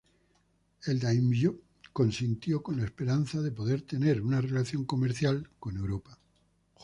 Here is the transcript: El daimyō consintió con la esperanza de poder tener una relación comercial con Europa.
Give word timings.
El 0.87 0.99
daimyō 0.99 1.55
consintió 1.93 2.63
con 2.63 2.77
la 2.77 2.85
esperanza 2.85 3.39
de 3.39 3.51
poder 3.51 3.83
tener 3.83 4.19
una 4.23 4.41
relación 4.41 4.83
comercial 4.83 5.51
con 5.59 5.77
Europa. 5.77 6.17